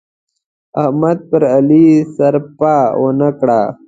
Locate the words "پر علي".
1.29-1.87